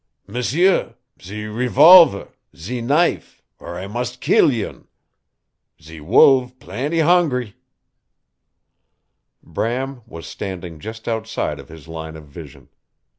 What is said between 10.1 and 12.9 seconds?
standing just outside of his line of vision.